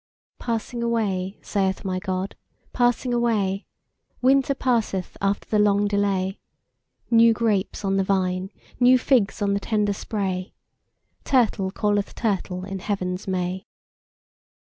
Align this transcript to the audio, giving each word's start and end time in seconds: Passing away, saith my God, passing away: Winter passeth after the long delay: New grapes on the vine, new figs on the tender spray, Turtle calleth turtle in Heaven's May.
Passing 0.39 0.81
away, 0.81 1.37
saith 1.43 1.85
my 1.85 1.99
God, 1.99 2.35
passing 2.73 3.13
away: 3.13 3.67
Winter 4.19 4.55
passeth 4.55 5.15
after 5.21 5.47
the 5.47 5.59
long 5.59 5.87
delay: 5.87 6.39
New 7.11 7.33
grapes 7.33 7.85
on 7.85 7.97
the 7.97 8.03
vine, 8.03 8.49
new 8.79 8.97
figs 8.97 9.43
on 9.43 9.53
the 9.53 9.59
tender 9.59 9.93
spray, 9.93 10.55
Turtle 11.23 11.69
calleth 11.69 12.15
turtle 12.15 12.65
in 12.65 12.79
Heaven's 12.79 13.27
May. 13.27 13.67